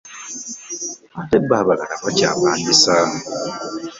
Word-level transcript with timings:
Ate 1.21 1.37
bo 1.47 1.53
abalala 1.61 1.95
bakyapangisa. 2.03 2.93